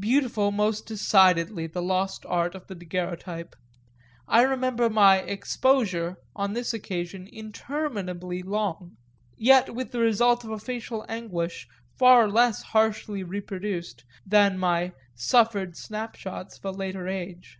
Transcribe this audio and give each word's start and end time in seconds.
Beautiful 0.00 0.50
most 0.50 0.86
decidedly 0.86 1.66
the 1.66 1.82
lost 1.82 2.24
art 2.24 2.54
of 2.54 2.66
the 2.66 2.74
daguerreotype; 2.74 3.54
I 4.26 4.40
remember 4.40 4.88
the 4.88 5.24
"exposure" 5.30 6.12
as 6.16 6.16
on 6.34 6.54
this 6.54 6.72
occasion 6.72 7.26
interminably 7.30 8.42
long, 8.42 8.96
yet 9.36 9.74
with 9.74 9.90
the 9.92 10.00
result 10.00 10.44
of 10.44 10.50
a 10.50 10.58
facial 10.58 11.04
anguish 11.10 11.68
far 11.98 12.26
less 12.26 12.62
harshly 12.62 13.22
reproduced 13.22 14.02
than 14.24 14.56
my 14.56 14.92
suffered 15.14 15.76
snapshots 15.76 16.56
of 16.56 16.64
a 16.64 16.70
later 16.70 17.06
age. 17.06 17.58